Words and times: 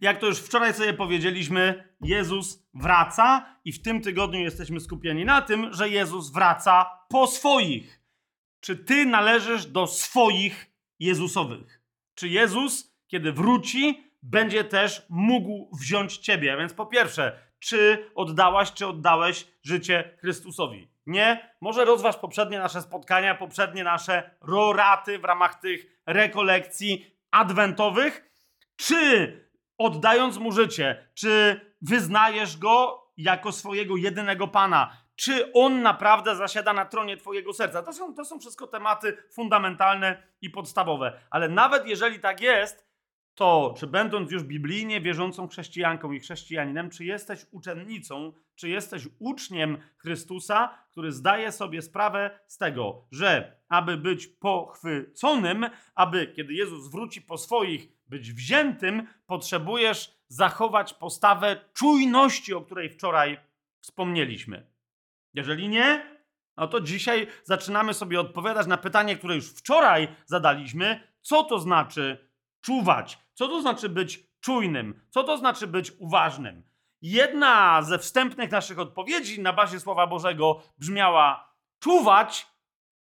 Jak 0.00 0.18
to 0.18 0.26
już 0.26 0.38
wczoraj 0.38 0.74
sobie 0.74 0.92
powiedzieliśmy, 0.92 1.88
Jezus 2.00 2.66
wraca 2.74 3.56
i 3.64 3.72
w 3.72 3.82
tym 3.82 4.00
tygodniu 4.02 4.40
jesteśmy 4.40 4.80
skupieni 4.80 5.24
na 5.24 5.42
tym, 5.42 5.72
że 5.72 5.88
Jezus 5.88 6.30
wraca 6.30 6.86
po 7.08 7.26
swoich. 7.26 8.00
Czy 8.60 8.76
ty 8.76 9.06
należysz 9.06 9.66
do 9.66 9.86
swoich 9.86 10.70
Jezusowych? 10.98 11.80
Czy 12.14 12.28
Jezus, 12.28 12.96
kiedy 13.06 13.32
wróci, 13.32 14.12
będzie 14.22 14.64
też 14.64 15.06
mógł 15.08 15.76
wziąć 15.80 16.16
ciebie? 16.16 16.52
A 16.52 16.56
więc 16.56 16.74
po 16.74 16.86
pierwsze, 16.86 17.38
czy 17.58 18.10
oddałaś, 18.14 18.72
czy 18.72 18.86
oddałeś 18.86 19.46
życie 19.62 20.16
Chrystusowi? 20.18 20.88
Nie? 21.06 21.54
Może 21.60 21.84
rozważ 21.84 22.16
poprzednie 22.16 22.58
nasze 22.58 22.82
spotkania, 22.82 23.34
poprzednie 23.34 23.84
nasze 23.84 24.30
roraty 24.40 25.18
w 25.18 25.24
ramach 25.24 25.60
tych 25.60 26.00
rekolekcji 26.06 27.16
adwentowych. 27.30 28.30
Czy 28.76 29.45
oddając 29.78 30.38
mu 30.38 30.52
życie, 30.52 31.08
czy 31.14 31.60
wyznajesz 31.82 32.58
go 32.58 33.06
jako 33.16 33.52
swojego 33.52 33.96
jedynego 33.96 34.48
Pana? 34.48 34.96
Czy 35.16 35.52
on 35.52 35.82
naprawdę 35.82 36.36
zasiada 36.36 36.72
na 36.72 36.84
tronie 36.84 37.16
Twojego 37.16 37.52
serca? 37.52 37.82
To 37.82 37.92
są, 37.92 38.14
to 38.14 38.24
są 38.24 38.38
wszystko 38.40 38.66
tematy 38.66 39.16
fundamentalne 39.32 40.22
i 40.42 40.50
podstawowe. 40.50 41.20
Ale 41.30 41.48
nawet 41.48 41.86
jeżeli 41.86 42.20
tak 42.20 42.40
jest, 42.40 42.85
to 43.36 43.74
czy 43.78 43.86
będąc 43.86 44.30
już 44.30 44.42
biblijnie 44.42 45.00
wierzącą 45.00 45.48
chrześcijanką 45.48 46.12
i 46.12 46.20
chrześcijaninem, 46.20 46.90
czy 46.90 47.04
jesteś 47.04 47.46
uczennicą, 47.50 48.32
czy 48.54 48.68
jesteś 48.68 49.08
uczniem 49.18 49.78
Chrystusa, 49.96 50.78
który 50.90 51.12
zdaje 51.12 51.52
sobie 51.52 51.82
sprawę 51.82 52.40
z 52.46 52.58
tego, 52.58 53.06
że 53.10 53.56
aby 53.68 53.96
być 53.96 54.26
pochwyconym, 54.26 55.66
aby 55.94 56.26
kiedy 56.26 56.54
Jezus 56.54 56.90
wróci 56.90 57.22
po 57.22 57.38
swoich, 57.38 57.88
być 58.08 58.32
wziętym, 58.32 59.06
potrzebujesz 59.26 60.16
zachować 60.28 60.94
postawę 60.94 61.60
czujności, 61.72 62.54
o 62.54 62.60
której 62.60 62.90
wczoraj 62.90 63.38
wspomnieliśmy. 63.80 64.66
Jeżeli 65.34 65.68
nie, 65.68 66.18
no 66.56 66.68
to 66.68 66.80
dzisiaj 66.80 67.26
zaczynamy 67.44 67.94
sobie 67.94 68.20
odpowiadać 68.20 68.66
na 68.66 68.76
pytanie, 68.76 69.16
które 69.16 69.34
już 69.34 69.50
wczoraj 69.50 70.08
zadaliśmy, 70.26 71.00
co 71.20 71.44
to 71.44 71.58
znaczy 71.58 72.25
czuwać, 72.66 73.18
co 73.34 73.48
to 73.48 73.60
znaczy 73.60 73.88
być 73.88 74.26
czujnym, 74.40 75.00
co 75.10 75.24
to 75.24 75.38
znaczy 75.38 75.66
być 75.66 75.92
uważnym. 75.98 76.62
Jedna 77.02 77.82
ze 77.82 77.98
wstępnych 77.98 78.50
naszych 78.50 78.78
odpowiedzi 78.78 79.42
na 79.42 79.52
bazie 79.52 79.80
Słowa 79.80 80.06
Bożego 80.06 80.62
brzmiała: 80.78 81.54
czuwać 81.80 82.46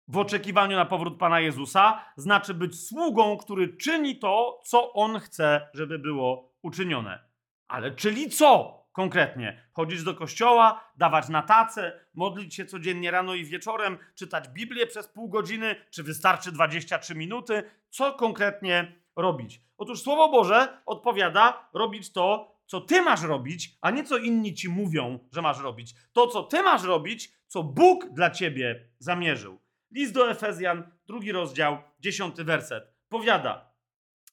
w 0.08 0.18
oczekiwaniu 0.18 0.78
na 0.78 0.86
powrót 0.86 1.20
Pana 1.20 1.40
Jezusa 1.40 2.06
znaczy 2.18 2.54
być 2.54 2.88
sługą, 2.88 3.38
który 3.38 3.78
czyni 3.78 4.20
to, 4.20 4.62
co 4.66 4.94
On 4.94 5.20
chce, 5.20 5.70
żeby 5.74 6.00
było 6.00 6.54
uczynione. 6.62 7.20
Ale 7.68 7.92
czyli 7.92 8.30
co? 8.30 8.86
konkretnie. 8.96 9.70
Chodzić 9.74 10.04
do 10.04 10.14
kościoła, 10.14 10.92
dawać 10.98 11.30
na 11.30 11.42
tacę, 11.42 12.00
modlić 12.14 12.56
się 12.56 12.66
codziennie 12.66 13.12
rano 13.12 13.34
i 13.34 13.46
wieczorem, 13.46 13.98
czytać 14.16 14.48
Biblię 14.50 14.88
przez 14.88 15.08
pół 15.08 15.30
godziny, 15.30 15.76
czy 15.90 16.04
wystarczy 16.04 16.52
23 16.52 17.16
minuty? 17.16 17.64
Co 17.90 18.14
konkretnie 18.14 19.05
robić? 19.16 19.62
Otóż 19.78 20.02
Słowo 20.02 20.30
Boże 20.30 20.82
odpowiada 20.86 21.70
robić 21.74 22.12
to, 22.12 22.56
co 22.68 22.82
ty 22.82 23.02
masz 23.02 23.24
robić, 23.24 23.78
a 23.82 23.92
nie 23.92 24.04
co 24.04 24.18
inni 24.18 24.54
ci 24.54 24.70
mówią, 24.70 25.20
że 25.32 25.42
masz 25.42 25.60
robić. 25.60 25.94
To, 26.14 26.28
co 26.28 26.44
ty 26.44 26.64
masz 26.64 26.84
robić, 26.84 27.32
co 27.48 27.64
Bóg 27.64 28.10
dla 28.14 28.32
ciebie 28.32 28.90
zamierzył. 29.00 29.60
List 29.92 30.14
do 30.14 30.30
Efezjan, 30.30 30.92
drugi 31.08 31.32
rozdział, 31.32 31.78
dziesiąty 32.00 32.44
werset. 32.44 32.94
Powiada: 33.10 33.72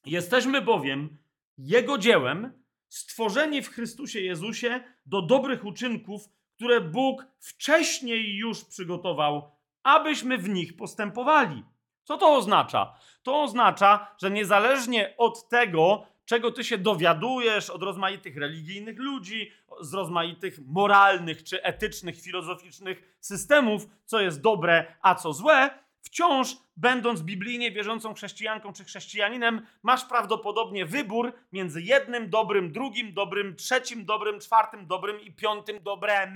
Jesteśmy 0.06 0.62
bowiem 0.62 1.18
Jego 1.58 1.98
dziełem, 1.98 2.64
stworzeni 2.88 3.62
w 3.62 3.68
Chrystusie 3.68 4.20
Jezusie 4.20 4.80
do 5.06 5.22
dobrych 5.22 5.64
uczynków, 5.64 6.22
które 6.56 6.80
Bóg 6.80 7.26
wcześniej 7.38 8.36
już 8.36 8.64
przygotował, 8.64 9.50
abyśmy 9.82 10.38
w 10.38 10.48
nich 10.48 10.76
postępowali. 10.76 11.64
Co 12.04 12.16
to 12.16 12.36
oznacza? 12.36 12.94
To 13.22 13.42
oznacza, 13.42 14.14
że 14.18 14.30
niezależnie 14.30 15.14
od 15.18 15.48
tego, 15.48 16.06
czego 16.24 16.52
ty 16.52 16.64
się 16.64 16.78
dowiadujesz 16.78 17.70
od 17.70 17.82
rozmaitych 17.82 18.36
religijnych 18.36 18.98
ludzi, 18.98 19.52
z 19.80 19.94
rozmaitych 19.94 20.58
moralnych 20.66 21.44
czy 21.44 21.62
etycznych, 21.62 22.22
filozoficznych 22.22 23.16
systemów, 23.20 23.86
co 24.04 24.20
jest 24.20 24.40
dobre, 24.40 24.94
a 25.02 25.14
co 25.14 25.32
złe, 25.32 25.70
wciąż, 26.02 26.56
będąc 26.76 27.22
biblijnie 27.22 27.70
wierzącą 27.70 28.14
chrześcijanką 28.14 28.72
czy 28.72 28.84
chrześcijaninem, 28.84 29.66
masz 29.82 30.04
prawdopodobnie 30.04 30.86
wybór 30.86 31.32
między 31.52 31.82
jednym 31.82 32.30
dobrym, 32.30 32.72
drugim 32.72 33.14
dobrym, 33.14 33.56
trzecim 33.56 34.04
dobrym, 34.04 34.40
czwartym 34.40 34.86
dobrym 34.86 35.20
i 35.20 35.32
piątym 35.32 35.82
dobrem. 35.82 36.34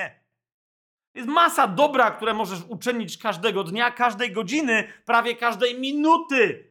Jest 1.16 1.28
masa 1.28 1.66
dobra, 1.66 2.10
które 2.10 2.34
możesz 2.34 2.58
uczynić 2.68 3.18
każdego 3.18 3.64
dnia, 3.64 3.90
każdej 3.90 4.32
godziny, 4.32 4.88
prawie 5.04 5.36
każdej 5.36 5.80
minuty. 5.80 6.70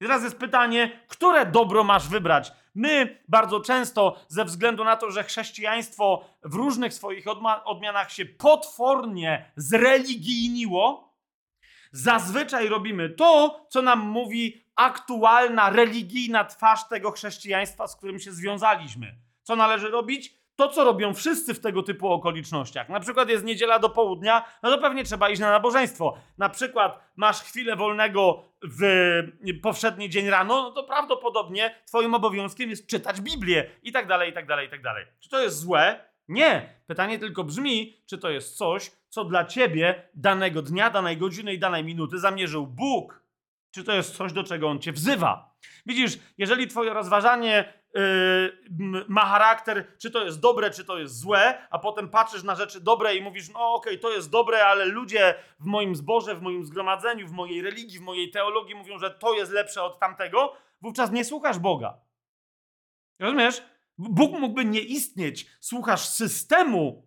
I 0.00 0.04
teraz 0.04 0.22
jest 0.22 0.38
pytanie, 0.38 1.00
które 1.08 1.46
dobro 1.46 1.84
masz 1.84 2.08
wybrać? 2.08 2.52
My 2.74 3.22
bardzo 3.28 3.60
często, 3.60 4.20
ze 4.28 4.44
względu 4.44 4.84
na 4.84 4.96
to, 4.96 5.10
że 5.10 5.24
chrześcijaństwo 5.24 6.24
w 6.42 6.54
różnych 6.54 6.94
swoich 6.94 7.24
odmianach 7.64 8.12
się 8.12 8.24
potwornie 8.24 9.52
zreligijniło, 9.56 11.06
Zazwyczaj 11.92 12.68
robimy 12.68 13.10
to, 13.10 13.60
co 13.68 13.82
nam 13.82 13.98
mówi 13.98 14.64
aktualna, 14.74 15.70
religijna 15.70 16.44
twarz 16.44 16.88
tego 16.88 17.10
chrześcijaństwa, 17.10 17.86
z 17.86 17.96
którym 17.96 18.18
się 18.18 18.32
związaliśmy. 18.32 19.14
Co 19.42 19.56
należy 19.56 19.88
robić? 19.88 20.34
To, 20.56 20.68
co 20.68 20.84
robią 20.84 21.14
wszyscy 21.14 21.54
w 21.54 21.60
tego 21.60 21.82
typu 21.82 22.08
okolicznościach. 22.08 22.88
Na 22.88 23.00
przykład 23.00 23.28
jest 23.28 23.44
niedziela 23.44 23.78
do 23.78 23.88
południa, 23.88 24.44
no 24.62 24.70
to 24.70 24.78
pewnie 24.78 25.04
trzeba 25.04 25.30
iść 25.30 25.40
na 25.40 25.50
nabożeństwo. 25.50 26.16
Na 26.38 26.48
przykład 26.48 27.00
masz 27.16 27.42
chwilę 27.42 27.76
wolnego 27.76 28.42
w 28.62 28.80
powszedni 29.62 30.10
dzień 30.10 30.30
rano, 30.30 30.62
no 30.62 30.70
to 30.70 30.84
prawdopodobnie 30.84 31.74
twoim 31.86 32.14
obowiązkiem 32.14 32.70
jest 32.70 32.86
czytać 32.86 33.20
Biblię 33.20 33.70
i 33.82 33.92
tak 33.92 34.06
dalej, 34.06 34.30
i 34.30 34.32
tak 34.32 34.46
dalej, 34.46 34.66
i 34.66 34.70
tak 34.70 34.82
dalej. 34.82 35.06
Czy 35.20 35.28
to 35.28 35.42
jest 35.42 35.58
złe? 35.58 36.00
Nie. 36.28 36.74
Pytanie 36.86 37.18
tylko 37.18 37.44
brzmi, 37.44 37.96
czy 38.06 38.18
to 38.18 38.30
jest 38.30 38.56
coś, 38.56 38.92
co 39.08 39.24
dla 39.24 39.44
ciebie 39.44 40.08
danego 40.14 40.62
dnia, 40.62 40.90
danej 40.90 41.16
godziny 41.16 41.54
i 41.54 41.58
danej 41.58 41.84
minuty 41.84 42.18
zamierzył 42.18 42.66
Bóg. 42.66 43.25
Czy 43.76 43.84
to 43.84 43.92
jest 43.92 44.16
coś, 44.16 44.32
do 44.32 44.44
czego 44.44 44.68
On 44.68 44.78
cię 44.78 44.92
wzywa? 44.92 45.54
Widzisz, 45.86 46.18
jeżeli 46.38 46.68
twoje 46.68 46.92
rozważanie 46.92 47.72
yy, 47.94 49.04
ma 49.08 49.26
charakter, 49.26 49.98
czy 49.98 50.10
to 50.10 50.24
jest 50.24 50.40
dobre, 50.40 50.70
czy 50.70 50.84
to 50.84 50.98
jest 50.98 51.20
złe, 51.20 51.68
a 51.70 51.78
potem 51.78 52.08
patrzysz 52.08 52.42
na 52.42 52.54
rzeczy 52.54 52.80
dobre 52.80 53.16
i 53.16 53.22
mówisz, 53.22 53.48
no 53.48 53.74
okej, 53.74 53.92
okay, 53.92 54.02
to 54.02 54.10
jest 54.10 54.30
dobre, 54.30 54.66
ale 54.66 54.84
ludzie 54.84 55.34
w 55.60 55.64
moim 55.64 55.96
zborze, 55.96 56.34
w 56.34 56.42
moim 56.42 56.64
zgromadzeniu, 56.64 57.28
w 57.28 57.32
mojej 57.32 57.62
religii, 57.62 57.98
w 57.98 58.02
mojej 58.02 58.30
teologii 58.30 58.74
mówią, 58.74 58.98
że 58.98 59.10
to 59.10 59.34
jest 59.34 59.52
lepsze 59.52 59.82
od 59.82 59.98
tamtego, 59.98 60.52
wówczas 60.80 61.10
nie 61.10 61.24
słuchasz 61.24 61.58
Boga. 61.58 62.00
Rozumiesz? 63.18 63.62
Bóg 63.98 64.38
mógłby 64.38 64.64
nie 64.64 64.80
istnieć. 64.80 65.46
Słuchasz 65.60 66.08
systemu 66.08 67.05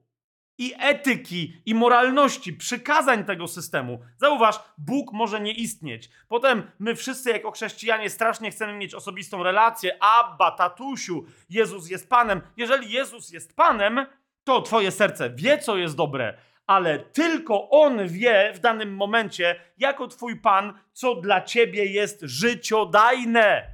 i 0.59 0.73
etyki, 0.79 1.61
i 1.65 1.75
moralności, 1.75 2.53
przykazań 2.53 3.25
tego 3.25 3.47
systemu. 3.47 3.99
Zauważ, 4.17 4.59
Bóg 4.77 5.13
może 5.13 5.39
nie 5.39 5.51
istnieć. 5.51 6.09
Potem 6.27 6.71
my 6.79 6.95
wszyscy 6.95 7.29
jako 7.29 7.51
chrześcijanie 7.51 8.09
strasznie 8.09 8.51
chcemy 8.51 8.73
mieć 8.73 8.93
osobistą 8.93 9.43
relację. 9.43 9.97
Abba, 9.99 10.51
tatusiu, 10.51 11.25
Jezus 11.49 11.89
jest 11.89 12.09
Panem. 12.09 12.41
Jeżeli 12.57 12.91
Jezus 12.91 13.31
jest 13.31 13.55
Panem, 13.55 14.05
to 14.43 14.61
twoje 14.61 14.91
serce 14.91 15.29
wie, 15.29 15.57
co 15.57 15.77
jest 15.77 15.95
dobre, 15.95 16.37
ale 16.67 16.99
tylko 16.99 17.69
On 17.69 18.07
wie 18.07 18.51
w 18.55 18.59
danym 18.59 18.95
momencie, 18.95 19.55
jako 19.77 20.07
twój 20.07 20.35
Pan, 20.35 20.73
co 20.93 21.15
dla 21.15 21.41
ciebie 21.41 21.85
jest 21.85 22.19
życiodajne. 22.21 23.67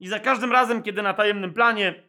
I 0.00 0.08
za 0.08 0.20
każdym 0.20 0.52
razem, 0.52 0.82
kiedy 0.82 1.02
na 1.02 1.14
tajemnym 1.14 1.54
planie 1.54 2.05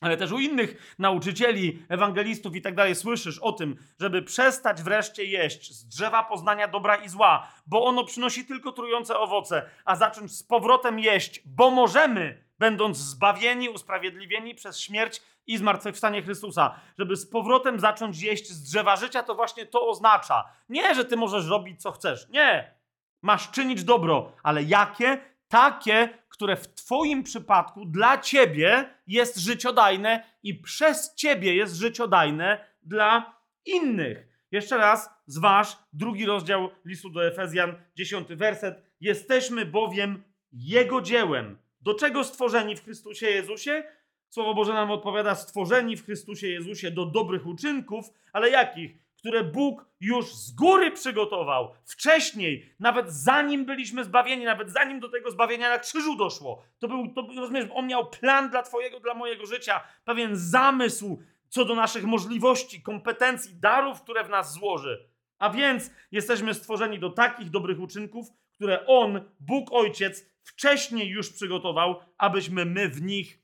ale 0.00 0.16
też 0.16 0.32
u 0.32 0.38
innych 0.38 0.94
nauczycieli, 0.98 1.82
ewangelistów 1.88 2.56
i 2.56 2.62
tak 2.62 2.74
dalej 2.74 2.94
słyszysz 2.94 3.38
o 3.38 3.52
tym, 3.52 3.76
żeby 4.00 4.22
przestać 4.22 4.82
wreszcie 4.82 5.24
jeść 5.24 5.72
z 5.72 5.86
drzewa 5.86 6.24
poznania 6.24 6.68
dobra 6.68 6.96
i 6.96 7.08
zła, 7.08 7.48
bo 7.66 7.84
ono 7.84 8.04
przynosi 8.04 8.46
tylko 8.46 8.72
trujące 8.72 9.18
owoce, 9.18 9.70
a 9.84 9.96
zacząć 9.96 10.32
z 10.36 10.42
powrotem 10.42 10.98
jeść, 10.98 11.42
bo 11.46 11.70
możemy, 11.70 12.44
będąc 12.58 12.96
zbawieni, 12.96 13.68
usprawiedliwieni 13.68 14.54
przez 14.54 14.80
śmierć 14.80 15.22
i 15.46 15.58
zmartwychwstanie 15.58 16.22
Chrystusa, 16.22 16.74
żeby 16.98 17.16
z 17.16 17.30
powrotem 17.30 17.80
zacząć 17.80 18.22
jeść 18.22 18.50
z 18.50 18.62
drzewa 18.62 18.96
życia, 18.96 19.22
to 19.22 19.34
właśnie 19.34 19.66
to 19.66 19.88
oznacza. 19.88 20.44
Nie, 20.68 20.94
że 20.94 21.04
ty 21.04 21.16
możesz 21.16 21.46
robić 21.46 21.82
co 21.82 21.92
chcesz. 21.92 22.28
Nie. 22.28 22.74
Masz 23.22 23.50
czynić 23.50 23.84
dobro, 23.84 24.32
ale 24.42 24.62
jakie? 24.62 25.29
Takie, 25.50 26.08
które 26.28 26.56
w 26.56 26.74
Twoim 26.74 27.22
przypadku 27.22 27.84
dla 27.84 28.18
Ciebie 28.18 28.94
jest 29.06 29.36
życiodajne 29.36 30.24
i 30.42 30.54
przez 30.54 31.14
Ciebie 31.14 31.54
jest 31.54 31.74
życiodajne 31.74 32.64
dla 32.82 33.40
innych. 33.66 34.28
Jeszcze 34.50 34.76
raz 34.76 35.10
zważ 35.26 35.76
drugi 35.92 36.26
rozdział 36.26 36.70
listu 36.84 37.10
do 37.10 37.26
Efezjan, 37.26 37.74
dziesiąty 37.96 38.36
werset. 38.36 38.82
Jesteśmy 39.00 39.66
bowiem 39.66 40.22
Jego 40.52 41.00
dziełem. 41.00 41.58
Do 41.80 41.94
czego 41.94 42.24
stworzeni 42.24 42.76
w 42.76 42.84
Chrystusie 42.84 43.26
Jezusie? 43.26 43.82
Słowo 44.28 44.54
Boże 44.54 44.72
nam 44.72 44.90
odpowiada, 44.90 45.34
stworzeni 45.34 45.96
w 45.96 46.04
Chrystusie 46.04 46.48
Jezusie 46.48 46.90
do 46.90 47.06
dobrych 47.06 47.46
uczynków, 47.46 48.04
ale 48.32 48.50
jakich? 48.50 48.98
Które 49.20 49.44
Bóg 49.44 49.86
już 50.00 50.34
z 50.34 50.54
góry 50.54 50.90
przygotował, 50.90 51.74
wcześniej, 51.84 52.74
nawet 52.80 53.12
zanim 53.12 53.64
byliśmy 53.64 54.04
zbawieni, 54.04 54.44
nawet 54.44 54.70
zanim 54.70 55.00
do 55.00 55.08
tego 55.08 55.30
zbawienia 55.30 55.68
na 55.68 55.78
krzyżu 55.78 56.16
doszło. 56.16 56.62
To 56.78 56.88
był, 56.88 57.14
to, 57.14 57.26
rozumiesz, 57.36 57.66
on 57.74 57.86
miał 57.86 58.10
plan 58.10 58.50
dla 58.50 58.62
Twojego, 58.62 59.00
dla 59.00 59.14
mojego 59.14 59.46
życia, 59.46 59.80
pewien 60.04 60.36
zamysł 60.36 61.22
co 61.48 61.64
do 61.64 61.74
naszych 61.74 62.04
możliwości, 62.04 62.82
kompetencji, 62.82 63.54
darów, 63.54 64.02
które 64.02 64.24
w 64.24 64.28
nas 64.28 64.52
złoży. 64.52 65.08
A 65.38 65.50
więc 65.50 65.90
jesteśmy 66.12 66.54
stworzeni 66.54 66.98
do 66.98 67.10
takich 67.10 67.50
dobrych 67.50 67.80
uczynków, 67.80 68.26
które 68.54 68.86
On, 68.86 69.20
Bóg 69.40 69.72
Ojciec, 69.72 70.26
wcześniej 70.42 71.08
już 71.08 71.32
przygotował, 71.32 72.00
abyśmy 72.18 72.64
my 72.64 72.88
w 72.88 73.02
nich 73.02 73.38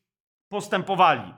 postępowali. 0.48 1.34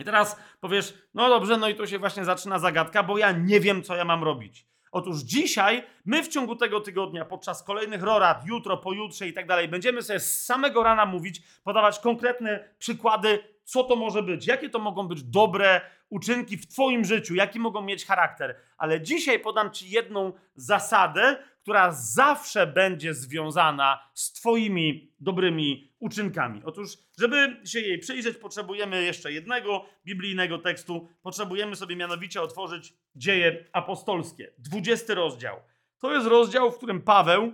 I 0.00 0.04
teraz 0.04 0.40
powiesz, 0.60 0.94
no 1.14 1.28
dobrze, 1.28 1.56
no 1.56 1.68
i 1.68 1.74
tu 1.74 1.86
się 1.86 1.98
właśnie 1.98 2.24
zaczyna 2.24 2.58
zagadka, 2.58 3.02
bo 3.02 3.18
ja 3.18 3.32
nie 3.32 3.60
wiem, 3.60 3.82
co 3.82 3.96
ja 3.96 4.04
mam 4.04 4.24
robić. 4.24 4.66
Otóż 4.92 5.20
dzisiaj, 5.20 5.82
my 6.04 6.22
w 6.22 6.28
ciągu 6.28 6.56
tego 6.56 6.80
tygodnia, 6.80 7.24
podczas 7.24 7.62
kolejnych 7.62 8.02
rorad, 8.02 8.46
jutro, 8.46 8.76
pojutrze 8.76 9.28
i 9.28 9.32
tak 9.32 9.46
dalej, 9.46 9.68
będziemy 9.68 10.02
sobie 10.02 10.20
z 10.20 10.44
samego 10.44 10.82
rana 10.82 11.06
mówić, 11.06 11.42
podawać 11.64 11.98
konkretne 11.98 12.68
przykłady, 12.78 13.38
co 13.64 13.84
to 13.84 13.96
może 13.96 14.22
być, 14.22 14.46
jakie 14.46 14.70
to 14.70 14.78
mogą 14.78 15.08
być 15.08 15.22
dobre 15.22 15.80
uczynki 16.08 16.56
w 16.56 16.66
Twoim 16.66 17.04
życiu, 17.04 17.34
jaki 17.34 17.60
mogą 17.60 17.82
mieć 17.82 18.06
charakter. 18.06 18.56
Ale 18.78 19.00
dzisiaj 19.00 19.40
podam 19.40 19.70
Ci 19.70 19.90
jedną 19.90 20.32
zasadę, 20.54 21.36
która 21.70 21.92
zawsze 21.92 22.66
będzie 22.66 23.14
związana 23.14 23.98
z 24.14 24.32
Twoimi 24.32 25.12
dobrymi 25.20 25.92
uczynkami. 25.98 26.62
Otóż, 26.64 26.98
żeby 27.18 27.60
się 27.64 27.80
jej 27.80 27.98
przyjrzeć, 27.98 28.36
potrzebujemy 28.36 29.02
jeszcze 29.02 29.32
jednego 29.32 29.84
biblijnego 30.06 30.58
tekstu. 30.58 31.08
Potrzebujemy 31.22 31.76
sobie 31.76 31.96
mianowicie 31.96 32.42
otworzyć 32.42 32.94
dzieje 33.14 33.64
apostolskie, 33.72 34.52
20 34.58 35.14
rozdział. 35.14 35.56
To 35.98 36.14
jest 36.14 36.26
rozdział, 36.26 36.72
w 36.72 36.76
którym 36.76 37.02
Paweł, 37.02 37.52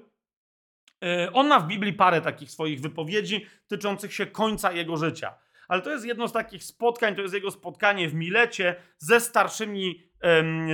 e, 1.02 1.32
on 1.32 1.48
ma 1.48 1.60
w 1.60 1.66
Biblii 1.66 1.92
parę 1.92 2.20
takich 2.20 2.50
swoich 2.50 2.80
wypowiedzi 2.80 3.46
tyczących 3.66 4.14
się 4.14 4.26
końca 4.26 4.72
jego 4.72 4.96
życia. 4.96 5.34
Ale 5.68 5.82
to 5.82 5.90
jest 5.90 6.04
jedno 6.04 6.28
z 6.28 6.32
takich 6.32 6.64
spotkań, 6.64 7.14
to 7.14 7.22
jest 7.22 7.34
jego 7.34 7.50
spotkanie 7.50 8.08
w 8.08 8.14
Milecie 8.14 8.76
ze 8.98 9.20
starszymi 9.20 10.06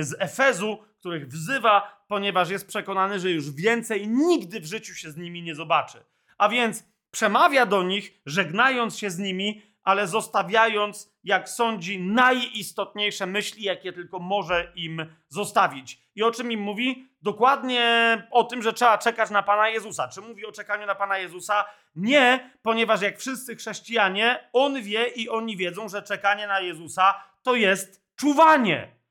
z 0.01 0.15
Efezu, 0.19 0.77
których 0.99 1.27
wzywa, 1.27 2.02
ponieważ 2.13 2.49
jest 2.49 2.67
przekonany, 2.67 3.19
że 3.19 3.31
już 3.31 3.51
więcej 3.51 4.07
nigdy 4.07 4.59
w 4.59 4.65
życiu 4.65 4.95
się 4.95 5.11
z 5.11 5.17
nimi 5.17 5.43
nie 5.43 5.55
zobaczy. 5.55 6.03
A 6.37 6.49
więc 6.49 6.83
przemawia 7.11 7.65
do 7.65 7.83
nich, 7.83 8.21
żegnając 8.25 8.97
się 8.97 9.09
z 9.09 9.17
nimi, 9.17 9.61
ale 9.83 10.07
zostawiając, 10.07 11.13
jak 11.23 11.49
sądzi, 11.49 11.99
najistotniejsze 11.99 13.25
myśli, 13.25 13.63
jakie 13.63 13.93
tylko 13.93 14.19
może 14.19 14.71
im 14.75 15.05
zostawić. 15.29 16.01
I 16.15 16.23
o 16.23 16.31
czym 16.31 16.51
im 16.51 16.59
mówi? 16.59 17.07
Dokładnie 17.21 18.27
o 18.31 18.43
tym, 18.43 18.61
że 18.61 18.73
trzeba 18.73 18.97
czekać 18.97 19.29
na 19.29 19.43
Pana 19.43 19.69
Jezusa. 19.69 20.07
Czy 20.07 20.21
mówi 20.21 20.45
o 20.45 20.51
czekaniu 20.51 20.85
na 20.85 20.95
Pana 20.95 21.17
Jezusa? 21.17 21.65
Nie, 21.95 22.51
ponieważ 22.61 23.01
jak 23.01 23.19
wszyscy 23.19 23.55
chrześcijanie, 23.55 24.49
on 24.53 24.81
wie 24.81 25.07
i 25.07 25.29
oni 25.29 25.57
wiedzą, 25.57 25.89
że 25.89 26.01
czekanie 26.01 26.47
na 26.47 26.59
Jezusa 26.59 27.23
to 27.43 27.55
jest 27.55 28.05
czuwanie. 28.15 29.02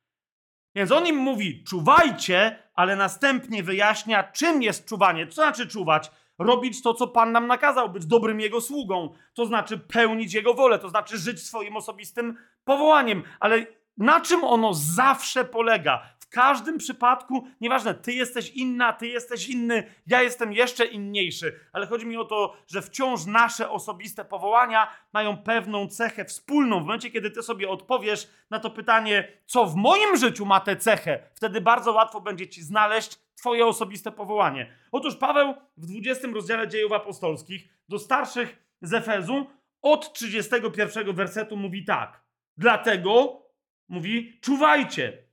Więc 0.74 0.92
on 0.92 1.06
im 1.06 1.16
mówi, 1.16 1.64
czuwajcie, 1.64 2.58
ale 2.74 2.96
następnie 2.96 3.62
wyjaśnia, 3.62 4.22
czym 4.22 4.62
jest 4.62 4.86
czuwanie. 4.86 5.26
Co 5.26 5.34
znaczy 5.34 5.66
czuwać? 5.68 6.10
Robić 6.38 6.82
to, 6.82 6.94
co 6.94 7.08
Pan 7.08 7.32
nam 7.32 7.46
nakazał, 7.46 7.90
być 7.90 8.06
dobrym 8.06 8.40
Jego 8.40 8.60
sługą. 8.60 9.14
To 9.34 9.46
znaczy 9.46 9.78
pełnić 9.78 10.34
Jego 10.34 10.54
wolę, 10.54 10.78
to 10.78 10.88
znaczy 10.88 11.18
żyć 11.18 11.42
swoim 11.42 11.76
osobistym 11.76 12.36
powołaniem. 12.64 13.22
Ale 13.40 13.66
na 13.96 14.20
czym 14.20 14.44
ono 14.44 14.74
zawsze 14.74 15.44
polega? 15.44 16.02
Każdym 16.32 16.78
przypadku, 16.78 17.48
nieważne, 17.60 17.94
ty 17.94 18.12
jesteś 18.12 18.50
inna, 18.50 18.92
ty 18.92 19.06
jesteś 19.06 19.48
inny, 19.48 19.84
ja 20.06 20.22
jestem 20.22 20.52
jeszcze 20.52 20.86
inniejszy, 20.86 21.60
ale 21.72 21.86
chodzi 21.86 22.06
mi 22.06 22.16
o 22.16 22.24
to, 22.24 22.56
że 22.66 22.82
wciąż 22.82 23.26
nasze 23.26 23.70
osobiste 23.70 24.24
powołania 24.24 24.90
mają 25.12 25.36
pewną 25.36 25.88
cechę 25.88 26.24
wspólną. 26.24 26.78
W 26.78 26.82
momencie, 26.82 27.10
kiedy 27.10 27.30
ty 27.30 27.42
sobie 27.42 27.68
odpowiesz 27.68 28.30
na 28.50 28.58
to 28.58 28.70
pytanie, 28.70 29.28
co 29.46 29.66
w 29.66 29.76
moim 29.76 30.16
życiu 30.16 30.46
ma 30.46 30.60
tę 30.60 30.76
cechę, 30.76 31.30
wtedy 31.34 31.60
bardzo 31.60 31.92
łatwo 31.92 32.20
będzie 32.20 32.48
ci 32.48 32.62
znaleźć 32.62 33.18
twoje 33.34 33.66
osobiste 33.66 34.12
powołanie. 34.12 34.72
Otóż 34.92 35.16
Paweł 35.16 35.54
w 35.76 35.86
20 35.86 36.28
rozdziale 36.28 36.68
dziejów 36.68 36.92
apostolskich 36.92 37.68
do 37.88 37.98
starszych 37.98 38.58
z 38.82 38.94
Efezu 38.94 39.46
od 39.82 40.12
31 40.12 41.14
wersetu 41.14 41.56
mówi 41.56 41.84
tak. 41.84 42.22
Dlatego 42.56 43.42
mówi, 43.88 44.38
czuwajcie, 44.40 45.31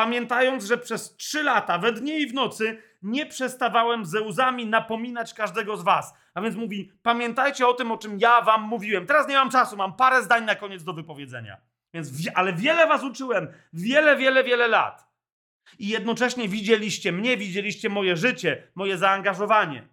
pamiętając, 0.00 0.64
że 0.64 0.78
przez 0.78 1.16
trzy 1.16 1.42
lata, 1.42 1.78
we 1.78 1.92
dnie 1.92 2.18
i 2.18 2.26
w 2.26 2.34
nocy, 2.34 2.82
nie 3.02 3.26
przestawałem 3.26 4.04
ze 4.04 4.20
łzami 4.20 4.66
napominać 4.66 5.34
każdego 5.34 5.76
z 5.76 5.82
was. 5.82 6.14
A 6.34 6.40
więc 6.40 6.56
mówi, 6.56 6.92
pamiętajcie 7.02 7.66
o 7.66 7.74
tym, 7.74 7.92
o 7.92 7.98
czym 7.98 8.18
ja 8.18 8.42
wam 8.42 8.62
mówiłem. 8.62 9.06
Teraz 9.06 9.28
nie 9.28 9.34
mam 9.34 9.50
czasu, 9.50 9.76
mam 9.76 9.96
parę 9.96 10.22
zdań 10.22 10.44
na 10.44 10.54
koniec 10.54 10.84
do 10.84 10.92
wypowiedzenia. 10.92 11.56
Więc, 11.94 12.10
ale 12.34 12.52
wiele 12.52 12.86
was 12.86 13.04
uczyłem, 13.04 13.48
wiele, 13.72 14.16
wiele, 14.16 14.44
wiele 14.44 14.68
lat. 14.68 15.06
I 15.78 15.88
jednocześnie 15.88 16.48
widzieliście 16.48 17.12
mnie, 17.12 17.36
widzieliście 17.36 17.88
moje 17.88 18.16
życie, 18.16 18.62
moje 18.74 18.98
zaangażowanie. 18.98 19.88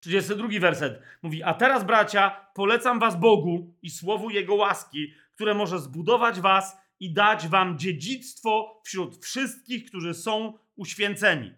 32 0.00 0.48
werset 0.60 1.02
mówi: 1.22 1.42
A 1.42 1.54
teraz, 1.54 1.84
bracia, 1.84 2.46
polecam 2.54 2.98
was 2.98 3.16
Bogu 3.16 3.74
i 3.82 3.90
słowu 3.90 4.30
Jego 4.30 4.54
łaski, 4.54 5.14
które 5.34 5.54
może 5.54 5.78
zbudować 5.78 6.40
was 6.40 6.85
i 7.00 7.12
dać 7.12 7.48
wam 7.48 7.78
dziedzictwo 7.78 8.80
wśród 8.84 9.24
wszystkich, 9.24 9.84
którzy 9.84 10.14
są 10.14 10.58
uświęceni. 10.76 11.52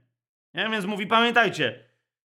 Nie? 0.55 0.69
Więc 0.71 0.85
mówi, 0.85 1.07
pamiętajcie, 1.07 1.85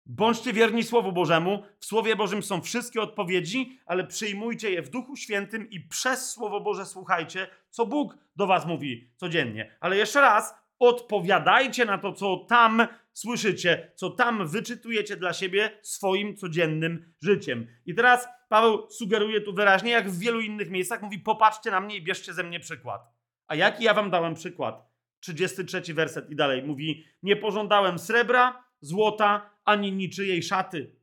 bądźcie 0.06 0.54
wierni 0.54 0.84
Słowu 0.84 1.12
Bożemu. 1.12 1.64
W 1.80 1.86
Słowie 1.86 2.16
Bożym 2.16 2.44
są 2.44 2.62
wszystkie 2.62 3.02
odpowiedzi, 3.02 3.80
ale 3.86 4.08
przyjmujcie 4.08 4.72
je 4.72 4.82
w 4.82 4.90
Duchu 4.90 5.16
Świętym 5.16 5.70
i 5.70 5.80
przez 5.80 6.32
Słowo 6.32 6.62
Boże 6.62 6.86
słuchajcie, 6.86 7.48
co 7.70 7.86
Bóg 7.86 8.18
do 8.36 8.48
was 8.48 8.66
mówi 8.66 9.10
codziennie. 9.16 9.78
Ale 9.80 9.98
jeszcze 9.98 10.22
raz, 10.22 10.54
odpowiadajcie 10.80 11.86
na 11.86 11.98
to, 11.98 12.14
co 12.14 12.38
tam 12.38 12.88
słyszycie, 13.14 13.92
co 13.96 14.10
tam 14.10 14.48
wyczytujecie 14.48 15.18
dla 15.18 15.34
siebie 15.34 15.80
swoim 15.82 16.38
codziennym 16.38 17.14
życiem. 17.22 17.68
I 17.86 17.96
teraz 17.96 18.28
Paweł 18.48 18.90
sugeruje 18.90 19.42
tu 19.42 19.54
wyraźnie, 19.54 19.92
jak 19.92 20.10
w 20.10 20.20
wielu 20.20 20.42
innych 20.42 20.70
miejscach, 20.70 21.02
mówi: 21.02 21.20
Popatrzcie 21.20 21.72
na 21.72 21.80
mnie 21.80 21.96
i 21.96 22.04
bierzcie 22.04 22.34
ze 22.34 22.44
mnie 22.44 22.60
przykład. 22.60 23.02
A 23.48 23.56
jaki 23.56 23.84
ja 23.84 23.94
wam 23.94 24.10
dałem 24.10 24.36
przykład? 24.36 24.88
33 25.20 25.94
werset 25.94 26.30
i 26.30 26.36
dalej 26.36 26.64
mówi: 26.64 27.06
Nie 27.24 27.36
pożądałem 27.36 28.00
srebra, 28.00 28.64
złota 28.82 29.50
ani 29.66 29.92
niczyjej 29.92 30.44
szaty. 30.44 30.96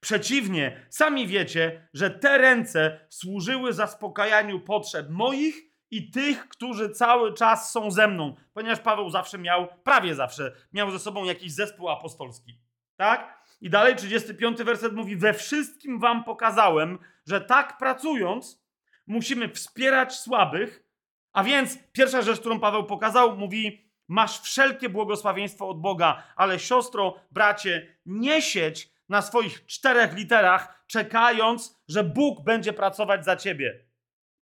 Przeciwnie, 0.00 0.86
sami 0.90 1.26
wiecie, 1.26 1.88
że 1.94 2.10
te 2.10 2.38
ręce 2.38 3.06
służyły 3.10 3.72
zaspokajaniu 3.72 4.60
potrzeb 4.60 5.10
moich 5.10 5.68
i 5.90 6.10
tych, 6.10 6.48
którzy 6.48 6.90
cały 6.90 7.34
czas 7.34 7.72
są 7.72 7.90
ze 7.90 8.08
mną, 8.08 8.34
ponieważ 8.52 8.80
Paweł 8.80 9.10
zawsze 9.10 9.38
miał, 9.38 9.68
prawie 9.84 10.14
zawsze, 10.14 10.52
miał 10.72 10.90
ze 10.90 10.98
sobą 10.98 11.24
jakiś 11.24 11.52
zespół 11.52 11.88
apostolski. 11.88 12.60
Tak? 12.96 13.47
I 13.60 13.70
dalej 13.70 13.96
35 13.96 14.62
werset 14.62 14.92
mówi: 14.92 15.16
We 15.16 15.34
wszystkim 15.34 16.00
wam 16.00 16.24
pokazałem, 16.24 16.98
że 17.26 17.40
tak 17.40 17.78
pracując 17.78 18.62
musimy 19.06 19.48
wspierać 19.48 20.14
słabych. 20.14 20.84
A 21.32 21.44
więc 21.44 21.78
pierwsza 21.92 22.22
rzecz, 22.22 22.40
którą 22.40 22.60
Paweł 22.60 22.84
pokazał, 22.84 23.36
mówi: 23.36 23.90
Masz 24.08 24.40
wszelkie 24.40 24.88
błogosławieństwo 24.88 25.68
od 25.68 25.80
Boga, 25.80 26.22
ale 26.36 26.58
siostro, 26.58 27.20
bracie, 27.30 27.96
nie 28.06 28.42
siedź 28.42 28.92
na 29.08 29.22
swoich 29.22 29.66
czterech 29.66 30.14
literach, 30.14 30.84
czekając, 30.86 31.82
że 31.88 32.04
Bóg 32.04 32.44
będzie 32.44 32.72
pracować 32.72 33.24
za 33.24 33.36
ciebie. 33.36 33.87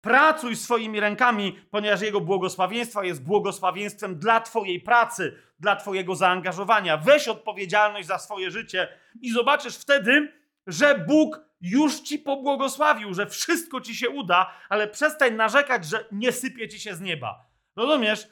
Pracuj 0.03 0.55
swoimi 0.55 0.99
rękami, 0.99 1.59
ponieważ 1.71 2.01
Jego 2.01 2.21
błogosławieństwo 2.21 3.03
jest 3.03 3.23
błogosławieństwem 3.23 4.19
dla 4.19 4.41
Twojej 4.41 4.81
pracy, 4.81 5.37
dla 5.59 5.75
Twojego 5.75 6.15
zaangażowania. 6.15 6.97
Weź 6.97 7.27
odpowiedzialność 7.27 8.07
za 8.07 8.19
swoje 8.19 8.51
życie 8.51 8.87
i 9.21 9.31
zobaczysz 9.31 9.77
wtedy, 9.77 10.33
że 10.67 11.05
Bóg 11.07 11.39
już 11.61 11.99
Ci 11.99 12.19
pobłogosławił, 12.19 13.13
że 13.13 13.27
wszystko 13.27 13.81
Ci 13.81 13.95
się 13.95 14.09
uda, 14.09 14.53
ale 14.69 14.87
przestań 14.87 15.33
narzekać, 15.33 15.85
że 15.85 16.05
nie 16.11 16.31
sypie 16.31 16.69
Ci 16.69 16.79
się 16.79 16.95
z 16.95 17.01
nieba. 17.01 17.45
Rozumiesz? 17.75 18.27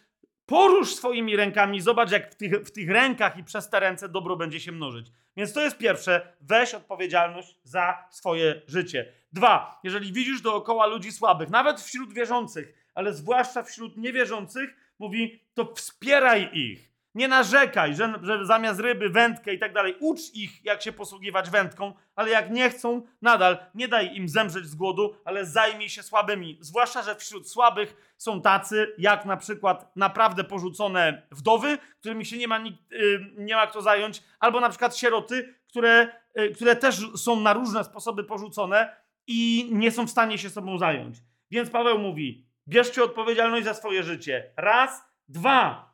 Porusz 0.52 0.96
swoimi 0.96 1.36
rękami, 1.36 1.82
zobacz, 1.82 2.12
jak 2.12 2.32
w 2.32 2.36
tych, 2.36 2.52
w 2.52 2.72
tych 2.72 2.90
rękach 2.90 3.38
i 3.38 3.44
przez 3.44 3.70
te 3.70 3.80
ręce 3.80 4.10
dobro 4.10 4.36
będzie 4.36 4.60
się 4.60 4.72
mnożyć. 4.72 5.12
Więc 5.38 5.54
to 5.54 5.62
jest 5.62 5.78
pierwsze, 5.78 6.34
weź 6.42 6.74
odpowiedzialność 6.74 7.60
za 7.64 8.08
swoje 8.10 8.62
życie. 8.68 9.14
Dwa, 9.34 9.80
jeżeli 9.84 10.14
widzisz 10.14 10.42
dookoła 10.42 10.86
ludzi 10.86 11.12
słabych, 11.12 11.50
nawet 11.50 11.82
wśród 11.82 12.14
wierzących, 12.14 12.74
ale 12.96 13.14
zwłaszcza 13.14 13.64
wśród 13.64 13.98
niewierzących, 13.98 14.76
mówi, 15.00 15.40
to 15.54 15.74
wspieraj 15.76 16.50
ich. 16.54 16.91
Nie 17.16 17.28
narzekaj, 17.28 17.96
że, 17.96 18.14
że 18.22 18.46
zamiast 18.46 18.80
ryby 18.80 19.10
wędkę 19.10 19.54
i 19.54 19.60
tak 19.60 19.74
dalej. 19.74 19.96
Ucz 20.00 20.34
ich, 20.34 20.66
jak 20.66 20.82
się 20.82 20.92
posługiwać 20.92 21.50
wędką, 21.50 21.94
ale 22.16 22.30
jak 22.30 22.52
nie 22.52 22.70
chcą, 22.70 23.02
nadal 23.22 23.58
nie 23.76 23.88
daj 23.88 24.16
im 24.16 24.30
zemrzeć 24.30 24.66
z 24.66 24.76
głodu, 24.76 25.16
ale 25.26 25.46
zajmij 25.46 25.90
się 25.90 26.04
słabymi. 26.04 26.58
Zwłaszcza, 26.62 27.02
że 27.02 27.16
wśród 27.16 27.50
słabych 27.50 28.14
są 28.18 28.42
tacy, 28.42 28.96
jak 28.98 29.26
na 29.26 29.38
przykład 29.38 29.96
naprawdę 29.96 30.44
porzucone 30.44 31.22
wdowy, 31.32 31.78
którymi 32.00 32.26
się 32.26 32.38
nie 32.38 32.48
ma, 32.48 32.58
nikt, 32.58 32.92
yy, 32.92 33.32
nie 33.38 33.56
ma 33.56 33.68
kto 33.68 33.82
zająć, 33.82 34.24
albo 34.40 34.60
na 34.60 34.70
przykład 34.70 34.98
sieroty, 34.98 35.56
które, 35.68 36.08
yy, 36.36 36.52
które 36.52 36.76
też 36.76 37.02
są 37.16 37.40
na 37.40 37.54
różne 37.54 37.84
sposoby 37.84 38.24
porzucone 38.24 38.96
i 39.28 39.70
nie 39.72 39.92
są 39.92 40.08
w 40.08 40.12
stanie 40.12 40.38
się 40.38 40.50
sobą 40.50 40.78
zająć. 40.78 41.18
Więc 41.52 41.70
Paweł 41.70 42.00
mówi: 42.00 42.46
bierzcie 42.68 43.04
odpowiedzialność 43.04 43.66
za 43.66 43.74
swoje 43.74 44.04
życie. 44.04 44.52
Raz, 44.58 45.04
dwa. 45.28 45.91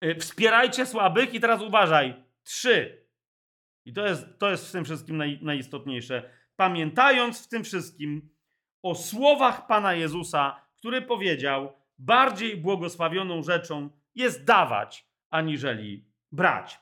Yy, 0.00 0.14
wspierajcie 0.14 0.86
słabych 0.86 1.34
i 1.34 1.40
teraz 1.40 1.62
uważaj. 1.62 2.24
Trzy. 2.42 3.06
I 3.84 3.92
to 3.92 4.06
jest, 4.06 4.26
to 4.38 4.50
jest 4.50 4.68
w 4.68 4.72
tym 4.72 4.84
wszystkim 4.84 5.16
naj, 5.16 5.38
najistotniejsze. 5.42 6.30
Pamiętając 6.56 7.46
w 7.46 7.48
tym 7.48 7.64
wszystkim 7.64 8.30
o 8.82 8.94
słowach 8.94 9.66
Pana 9.66 9.94
Jezusa, 9.94 10.66
który 10.76 11.02
powiedział: 11.02 11.72
Bardziej 11.98 12.56
błogosławioną 12.56 13.42
rzeczą 13.42 13.90
jest 14.14 14.44
dawać, 14.44 15.06
aniżeli 15.30 16.10
brać. 16.32 16.80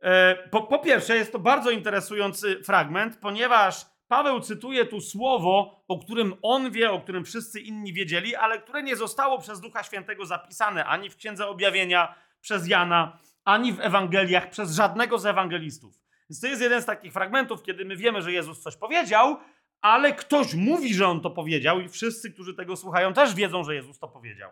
E, 0.00 0.36
po, 0.48 0.62
po 0.62 0.78
pierwsze, 0.78 1.16
jest 1.16 1.32
to 1.32 1.38
bardzo 1.38 1.70
interesujący 1.70 2.62
fragment, 2.64 3.16
ponieważ 3.16 3.86
Paweł 4.08 4.40
cytuje 4.40 4.86
tu 4.86 5.00
słowo, 5.00 5.84
o 5.88 5.98
którym 5.98 6.34
on 6.42 6.70
wie, 6.70 6.90
o 6.90 7.00
którym 7.00 7.24
wszyscy 7.24 7.60
inni 7.60 7.92
wiedzieli, 7.92 8.34
ale 8.34 8.58
które 8.58 8.82
nie 8.82 8.96
zostało 8.96 9.38
przez 9.38 9.60
Ducha 9.60 9.82
Świętego 9.82 10.26
zapisane 10.26 10.84
ani 10.84 11.10
w 11.10 11.16
Księdze 11.16 11.48
Objawienia 11.48 12.14
przez 12.40 12.68
Jana, 12.68 13.18
ani 13.44 13.72
w 13.72 13.80
Ewangeliach 13.80 14.50
przez 14.50 14.74
żadnego 14.74 15.18
z 15.18 15.26
ewangelistów. 15.26 15.94
Więc 16.30 16.40
to 16.40 16.46
jest 16.46 16.62
jeden 16.62 16.82
z 16.82 16.86
takich 16.86 17.12
fragmentów, 17.12 17.62
kiedy 17.62 17.84
my 17.84 17.96
wiemy, 17.96 18.22
że 18.22 18.32
Jezus 18.32 18.60
coś 18.60 18.76
powiedział, 18.76 19.38
ale 19.80 20.12
ktoś 20.12 20.54
mówi, 20.54 20.94
że 20.94 21.08
on 21.08 21.20
to 21.20 21.30
powiedział, 21.30 21.80
i 21.80 21.88
wszyscy, 21.88 22.32
którzy 22.32 22.54
tego 22.54 22.76
słuchają, 22.76 23.12
też 23.12 23.34
wiedzą, 23.34 23.64
że 23.64 23.74
Jezus 23.74 23.98
to 23.98 24.08
powiedział. 24.08 24.50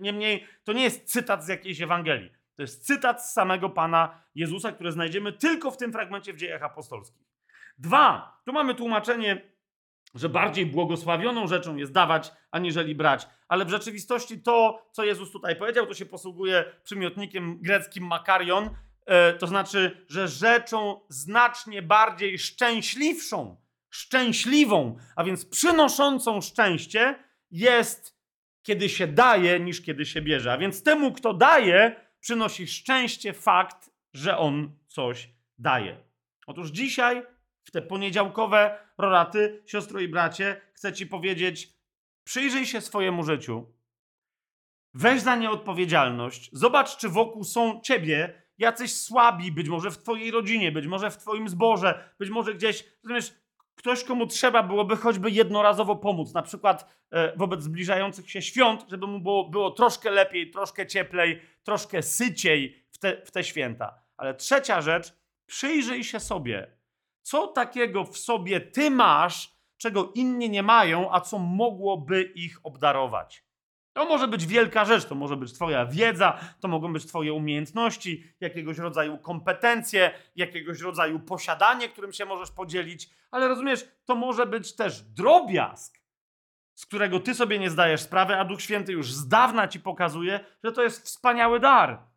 Niemniej 0.00 0.46
to 0.64 0.72
nie 0.72 0.82
jest 0.82 1.04
cytat 1.04 1.44
z 1.44 1.48
jakiejś 1.48 1.80
Ewangelii. 1.80 2.30
To 2.56 2.62
jest 2.62 2.86
cytat 2.86 3.26
z 3.26 3.32
samego 3.32 3.70
Pana 3.70 4.22
Jezusa, 4.34 4.72
który 4.72 4.92
znajdziemy 4.92 5.32
tylko 5.32 5.70
w 5.70 5.76
tym 5.76 5.92
fragmencie 5.92 6.32
w 6.32 6.36
dziejach 6.36 6.62
apostolskich. 6.62 7.26
Dwa, 7.78 8.36
tu 8.46 8.52
mamy 8.52 8.74
tłumaczenie, 8.74 9.51
że 10.14 10.28
bardziej 10.28 10.66
błogosławioną 10.66 11.46
rzeczą 11.46 11.76
jest 11.76 11.92
dawać, 11.92 12.32
aniżeli 12.50 12.94
brać. 12.94 13.28
Ale 13.48 13.64
w 13.64 13.70
rzeczywistości 13.70 14.42
to, 14.42 14.86
co 14.92 15.04
Jezus 15.04 15.32
tutaj 15.32 15.56
powiedział, 15.56 15.86
to 15.86 15.94
się 15.94 16.06
posługuje 16.06 16.64
przymiotnikiem 16.84 17.58
greckim 17.62 18.06
makarion, 18.06 18.70
e, 19.06 19.32
to 19.32 19.46
znaczy, 19.46 20.06
że 20.08 20.28
rzeczą 20.28 21.00
znacznie 21.08 21.82
bardziej 21.82 22.38
szczęśliwszą, 22.38 23.56
szczęśliwą, 23.90 24.96
a 25.16 25.24
więc 25.24 25.44
przynoszącą 25.46 26.40
szczęście 26.40 27.14
jest, 27.50 28.22
kiedy 28.62 28.88
się 28.88 29.06
daje, 29.06 29.60
niż 29.60 29.80
kiedy 29.80 30.06
się 30.06 30.22
bierze. 30.22 30.52
A 30.52 30.58
więc 30.58 30.82
temu, 30.82 31.12
kto 31.12 31.34
daje, 31.34 31.96
przynosi 32.20 32.66
szczęście 32.66 33.32
fakt, 33.32 33.90
że 34.12 34.38
on 34.38 34.76
coś 34.88 35.28
daje. 35.58 35.96
Otóż 36.46 36.70
dzisiaj 36.70 37.22
w 37.64 37.70
te 37.70 37.82
poniedziałkowe 37.82 38.78
roraty, 39.02 39.62
siostro 39.66 40.00
i 40.00 40.08
bracie, 40.08 40.60
chcę 40.74 40.92
ci 40.92 41.06
powiedzieć: 41.06 41.68
przyjrzyj 42.24 42.66
się 42.66 42.80
swojemu 42.80 43.22
życiu, 43.22 43.66
weź 44.94 45.20
za 45.20 45.36
nie 45.36 45.50
odpowiedzialność, 45.50 46.50
zobacz, 46.52 46.96
czy 46.96 47.08
wokół 47.08 47.44
są 47.44 47.80
ciebie 47.80 48.42
jacyś 48.58 48.94
słabi, 48.94 49.52
być 49.52 49.68
może 49.68 49.90
w 49.90 49.98
twojej 49.98 50.30
rodzinie, 50.30 50.72
być 50.72 50.86
może 50.86 51.10
w 51.10 51.16
twoim 51.16 51.48
zborze, 51.48 52.14
być 52.18 52.30
może 52.30 52.54
gdzieś, 52.54 52.84
rozumiesz, 53.04 53.34
ktoś, 53.74 54.04
komu 54.04 54.26
trzeba 54.26 54.62
byłoby 54.62 54.96
choćby 54.96 55.30
jednorazowo 55.30 55.96
pomóc, 55.96 56.34
na 56.34 56.42
przykład 56.42 56.86
e, 57.10 57.36
wobec 57.36 57.62
zbliżających 57.62 58.30
się 58.30 58.42
świąt, 58.42 58.84
żeby 58.88 59.06
mu 59.06 59.20
było, 59.20 59.48
było 59.48 59.70
troszkę 59.70 60.10
lepiej, 60.10 60.50
troszkę 60.50 60.86
cieplej, 60.86 61.40
troszkę 61.62 62.02
syciej 62.02 62.84
w 62.90 62.98
te, 62.98 63.22
w 63.24 63.30
te 63.30 63.44
święta. 63.44 64.02
Ale 64.16 64.34
trzecia 64.34 64.80
rzecz, 64.80 65.12
przyjrzyj 65.46 66.04
się 66.04 66.20
sobie 66.20 66.81
co 67.22 67.46
takiego 67.46 68.04
w 68.04 68.18
sobie 68.18 68.60
ty 68.60 68.90
masz, 68.90 69.56
czego 69.76 70.12
inni 70.14 70.50
nie 70.50 70.62
mają, 70.62 71.12
a 71.12 71.20
co 71.20 71.38
mogłoby 71.38 72.22
ich 72.22 72.58
obdarować? 72.62 73.44
To 73.92 74.04
może 74.04 74.28
być 74.28 74.46
wielka 74.46 74.84
rzecz, 74.84 75.04
to 75.04 75.14
może 75.14 75.36
być 75.36 75.52
Twoja 75.52 75.86
wiedza, 75.86 76.38
to 76.60 76.68
mogą 76.68 76.92
być 76.92 77.06
Twoje 77.06 77.32
umiejętności, 77.32 78.24
jakiegoś 78.40 78.78
rodzaju 78.78 79.18
kompetencje, 79.18 80.10
jakiegoś 80.36 80.80
rodzaju 80.80 81.20
posiadanie, 81.20 81.88
którym 81.88 82.12
się 82.12 82.24
możesz 82.24 82.50
podzielić, 82.50 83.10
ale 83.30 83.48
rozumiesz, 83.48 83.88
to 84.04 84.14
może 84.14 84.46
być 84.46 84.76
też 84.76 85.02
drobiazg, 85.02 85.98
z 86.74 86.86
którego 86.86 87.20
Ty 87.20 87.34
sobie 87.34 87.58
nie 87.58 87.70
zdajesz 87.70 88.00
sprawy, 88.00 88.36
a 88.36 88.44
Duch 88.44 88.62
Święty 88.62 88.92
już 88.92 89.12
z 89.12 89.28
dawna 89.28 89.68
Ci 89.68 89.80
pokazuje, 89.80 90.40
że 90.64 90.72
to 90.72 90.82
jest 90.82 91.04
wspaniały 91.04 91.60
dar. 91.60 92.11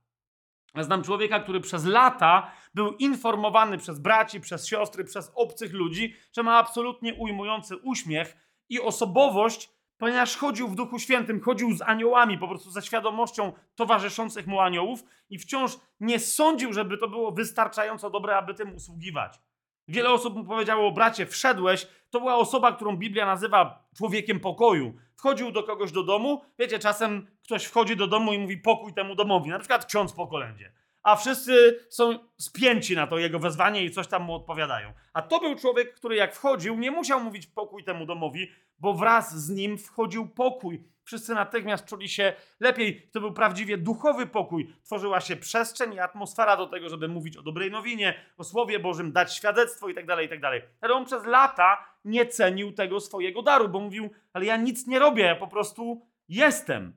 Znam 0.84 1.03
człowieka, 1.03 1.39
który 1.39 1.60
przez 1.60 1.86
lata 1.86 2.51
był 2.74 2.94
informowany 2.94 3.77
przez 3.77 4.00
braci, 4.00 4.41
przez 4.41 4.67
siostry, 4.67 5.03
przez 5.03 5.32
obcych 5.36 5.74
ludzi, 5.74 6.15
że 6.34 6.44
ma 6.44 6.58
absolutnie 6.58 7.13
ujmujący 7.13 7.77
uśmiech 7.77 8.38
i 8.70 8.82
osobowość, 8.82 9.70
ponieważ 9.98 10.38
chodził 10.38 10.67
w 10.67 10.75
Duchu 10.75 11.00
Świętym, 11.00 11.41
chodził 11.41 11.74
z 11.74 11.82
aniołami, 11.82 12.38
po 12.38 12.48
prostu 12.48 12.72
ze 12.72 12.82
świadomością 12.82 13.53
towarzyszących 13.75 14.48
mu 14.48 14.60
aniołów 14.60 15.03
i 15.29 15.39
wciąż 15.39 15.77
nie 16.00 16.20
sądził, 16.20 16.74
żeby 16.74 16.98
to 16.98 17.08
było 17.08 17.32
wystarczająco 17.32 18.10
dobre, 18.10 18.38
aby 18.38 18.53
tym 18.53 18.75
usługiwać. 18.75 19.39
Wiele 19.88 20.10
osób 20.10 20.36
mu 20.36 20.46
powiedziało, 20.46 20.91
bracie, 20.91 21.25
wszedłeś, 21.25 21.88
to 22.10 22.20
była 22.20 22.36
osoba, 22.36 22.72
którą 22.72 22.98
Biblia 22.98 23.25
nazywa 23.25 23.88
człowiekiem 23.98 24.39
pokoju. 24.39 24.94
Wchodził 25.15 25.51
do 25.51 25.63
kogoś 25.63 25.91
do 25.91 26.03
domu, 26.03 26.41
wiecie, 26.60 26.79
czasem 26.79 27.27
ktoś 27.43 27.65
wchodzi 27.65 27.95
do 27.95 28.07
domu 28.07 28.34
i 28.34 28.39
mówi 28.39 28.57
pokój 28.57 28.93
temu 28.93 29.15
domowi, 29.15 29.50
na 29.50 29.60
przykład 29.60 29.86
ksiądz 29.86 30.13
po 30.13 30.27
kolędzie. 30.27 30.72
A 31.05 31.15
wszyscy 31.15 31.79
są 31.89 32.19
spięci 32.38 32.95
na 32.95 33.07
to 33.07 33.17
jego 33.17 33.39
wezwanie 33.39 33.83
i 33.83 33.91
coś 33.91 34.07
tam 34.07 34.24
mu 34.24 34.35
odpowiadają. 34.35 34.93
A 35.13 35.21
to 35.21 35.39
był 35.39 35.55
człowiek, 35.55 35.93
który 35.93 36.15
jak 36.15 36.35
wchodził, 36.35 36.75
nie 36.77 36.91
musiał 36.91 37.24
mówić 37.24 37.47
pokój 37.47 37.83
temu 37.83 38.05
domowi, 38.05 38.51
bo 38.79 38.93
wraz 38.93 39.45
z 39.45 39.50
nim 39.50 39.77
wchodził 39.77 40.29
pokój. 40.29 40.83
Wszyscy 41.03 41.33
natychmiast 41.33 41.85
czuli 41.85 42.09
się 42.09 42.33
lepiej. 42.59 43.09
To 43.13 43.19
był 43.19 43.33
prawdziwie 43.33 43.77
duchowy 43.77 44.27
pokój. 44.27 44.74
Tworzyła 44.83 45.21
się 45.21 45.35
przestrzeń 45.35 45.93
i 45.93 46.00
atmosfera 46.00 46.57
do 46.57 46.67
tego, 46.67 46.89
żeby 46.89 47.07
mówić 47.07 47.38
o 47.38 47.41
dobrej 47.41 47.71
nowinie, 47.71 48.13
o 48.38 48.43
Słowie 48.43 48.79
Bożym, 48.79 49.12
dać 49.12 49.35
świadectwo 49.35 49.88
itd., 49.88 50.07
tak 50.07 50.21
itd. 50.21 50.41
Tak 50.41 50.69
ale 50.81 50.93
on 50.93 51.05
przez 51.05 51.25
lata 51.25 51.85
nie 52.05 52.25
cenił 52.25 52.71
tego 52.71 53.00
swojego 53.00 53.41
daru, 53.41 53.69
bo 53.69 53.79
mówił, 53.79 54.09
ale 54.33 54.45
ja 54.45 54.57
nic 54.57 54.88
nie 54.88 55.00
robię, 55.00 55.24
ja 55.24 55.35
po 55.35 55.47
prostu 55.47 56.07
jestem. 56.29 56.93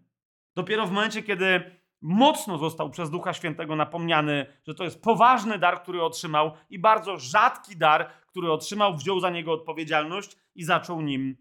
Dopiero 0.55 0.87
w 0.87 0.91
momencie, 0.91 1.23
kiedy 1.23 1.78
mocno 2.01 2.59
został 2.59 2.91
przez 2.91 3.11
Ducha 3.11 3.33
Świętego 3.33 3.77
napomniany, 3.77 4.47
że 4.67 4.75
to 4.75 4.85
jest 4.85 5.03
poważny 5.03 5.59
dar, 5.59 5.83
który 5.83 6.03
otrzymał 6.03 6.53
i 6.71 6.79
bardzo 6.79 7.17
rzadki 7.17 7.77
dar, 7.77 8.11
który 8.27 8.53
otrzymał, 8.53 8.97
wziął 8.97 9.21
za 9.21 9.31
niego 9.31 9.53
odpowiedzialność 9.53 10.37
i 10.55 10.65
zaczął 10.65 11.01
nim 11.01 11.37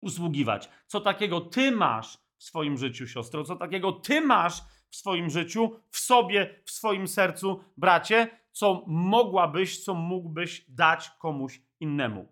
usługiwać. 0.00 0.68
Co 0.86 1.00
takiego 1.00 1.40
ty 1.40 1.70
masz 1.70 2.18
w 2.38 2.44
swoim 2.44 2.78
życiu, 2.78 3.06
siostro? 3.06 3.44
Co 3.44 3.56
takiego 3.56 3.92
ty 3.92 4.20
masz 4.20 4.62
w 4.90 4.96
swoim 4.96 5.30
życiu, 5.30 5.80
w 5.90 5.98
sobie, 5.98 6.62
w 6.64 6.70
swoim 6.70 7.08
sercu, 7.08 7.64
bracie, 7.76 8.38
co 8.52 8.84
mogłabyś, 8.86 9.84
co 9.84 9.94
mógłbyś 9.94 10.64
dać 10.68 11.10
komuś 11.10 11.60
innemu? 11.80 12.28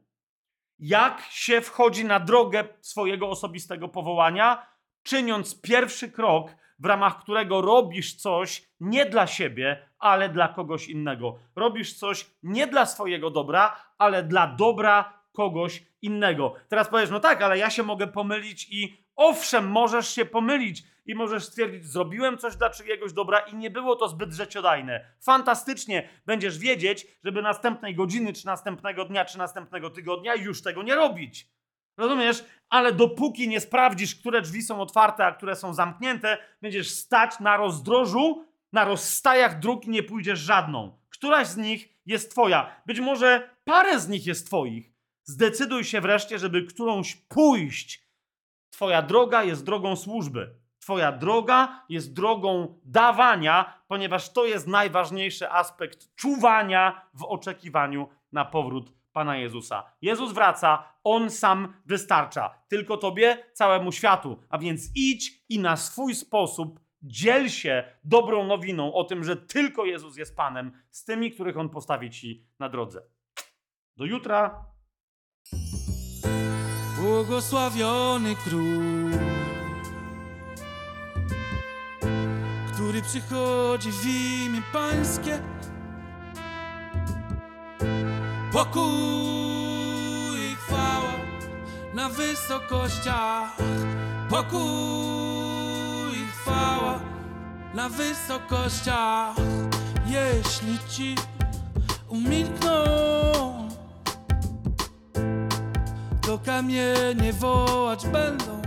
Jak 0.79 1.21
się 1.31 1.61
wchodzi 1.61 2.05
na 2.05 2.21
drogę 2.21 2.65
swojego 2.81 3.29
osobistego 3.31 3.89
powołania, 3.89 4.67
czyniąc 5.03 5.61
pierwszy 5.61 6.11
krok 6.11 6.57
w 6.81 6.85
ramach 6.85 7.19
którego 7.19 7.61
robisz 7.61 8.15
coś 8.15 8.69
nie 8.81 9.07
dla 9.07 9.27
siebie, 9.27 9.89
ale 9.99 10.29
dla 10.29 10.49
kogoś 10.49 10.89
innego. 10.89 11.39
Robisz 11.57 11.95
coś 11.95 12.31
nie 12.43 12.67
dla 12.67 12.87
swojego 12.87 13.31
dobra, 13.31 13.77
ale 13.99 14.23
dla 14.23 14.47
dobra 14.47 15.21
kogoś 15.33 15.83
innego. 16.03 16.55
Teraz 16.69 16.89
powiesz, 16.89 17.11
no 17.11 17.21
tak, 17.21 17.43
ale 17.43 17.59
ja 17.59 17.71
się 17.71 17.83
mogę 17.83 18.07
pomylić 18.07 18.69
i 18.71 18.97
owszem, 19.17 19.69
możesz 19.69 20.15
się 20.15 20.25
pomylić 20.25 20.83
i 21.07 21.15
możesz 21.15 21.45
stwierdzić, 21.45 21.87
zrobiłem 21.87 22.39
coś 22.39 22.57
dla 22.57 22.71
czyjegoś 22.71 23.13
dobra 23.13 23.39
i 23.39 23.55
nie 23.55 23.71
było 23.71 23.97
to 23.97 24.09
zbyt 24.09 24.33
życiodajne. 24.33 25.05
Fantastycznie 25.21 26.09
będziesz 26.27 26.59
wiedzieć, 26.59 27.07
żeby 27.25 27.43
następnej 27.43 27.95
godziny, 27.95 28.33
czy 28.33 28.47
następnego 28.47 29.05
dnia, 29.05 29.25
czy 29.25 29.39
następnego 29.39 29.91
tygodnia 29.91 30.35
już 30.35 30.63
tego 30.63 30.83
nie 30.83 30.95
robić. 30.95 31.49
Rozumiesz? 31.97 32.45
Ale 32.71 32.93
dopóki 32.93 33.49
nie 33.49 33.61
sprawdzisz, 33.61 34.17
które 34.17 34.43
drzwi 34.43 34.63
są 34.63 34.81
otwarte, 34.81 35.27
a 35.27 35.33
które 35.33 35.57
są 35.57 35.75
zamknięte, 35.75 36.39
będziesz 36.63 36.91
stać 36.91 37.41
na 37.41 37.57
rozdrożu, 37.57 38.45
na 38.73 38.85
rozstajach 38.85 39.59
dróg 39.59 39.85
i 39.85 39.91
nie 39.91 40.03
pójdziesz 40.03 40.39
żadną. 40.39 40.99
Któraś 41.09 41.47
z 41.47 41.57
nich 41.57 41.89
jest 42.07 42.31
twoja. 42.31 42.83
Być 42.87 43.01
może 43.01 43.51
parę 43.65 44.01
z 44.01 44.09
nich 44.09 44.27
jest 44.27 44.47
twoich. 44.47 44.93
Zdecyduj 45.25 45.85
się 45.85 46.01
wreszcie, 46.01 46.39
żeby 46.39 46.63
którąś 46.63 47.17
pójść. 47.17 48.11
Twoja 48.71 49.03
droga 49.03 49.43
jest 49.43 49.65
drogą 49.65 49.97
służby. 49.97 50.55
Twoja 50.79 51.13
droga 51.13 51.85
jest 51.89 52.13
drogą 52.13 52.79
dawania, 52.85 53.83
ponieważ 53.89 54.33
to 54.33 54.45
jest 54.45 54.67
najważniejszy 54.67 55.51
aspekt 55.51 56.15
czuwania 56.17 57.09
w 57.15 57.25
oczekiwaniu 57.25 58.09
na 58.33 58.45
powrót 58.45 59.00
Pana 59.21 59.37
Jezusa. 59.37 59.85
Jezus 60.03 60.33
wraca, 60.33 60.85
On 61.05 61.31
sam 61.31 61.75
wystarcza. 61.87 62.51
Tylko 62.69 62.97
Tobie, 62.97 63.45
całemu 63.53 63.93
światu. 63.93 64.41
A 64.49 64.59
więc 64.59 64.91
idź 64.95 65.45
i 65.49 65.59
na 65.59 65.77
swój 65.77 66.15
sposób 66.15 66.81
dziel 67.03 67.49
się 67.49 67.85
dobrą 68.05 68.47
nowiną 68.47 68.95
o 68.95 69.05
tym, 69.05 69.25
że 69.25 69.37
tylko 69.37 69.85
Jezus 69.85 70.17
jest 70.17 70.37
Panem 70.37 70.73
z 70.91 71.05
tymi, 71.05 71.31
których 71.31 71.57
On 71.57 71.69
postawi 71.69 72.11
Ci 72.11 72.47
na 72.59 72.69
drodze. 72.69 73.03
Do 73.97 74.05
jutra. 74.05 74.65
Błogosławiony 77.01 78.35
król, 78.45 79.11
który 82.73 83.03
przychodzi 83.03 83.93
w 83.93 84.07
imię 84.07 84.63
Pańskie. 84.73 85.60
Pokój 88.61 90.41
i 90.53 90.57
chwała 90.57 91.13
na 91.95 92.09
wysokościach. 92.09 93.57
Pokój 94.31 94.61
i 96.13 96.27
chwała 96.27 97.01
na 97.75 97.89
wysokościach. 97.89 99.37
Jeśli 100.07 100.79
ci 100.89 101.15
umilkną 102.09 102.85
to 106.21 106.39
kamienie 106.39 107.33
wołać 107.33 108.07
będą. 108.07 108.63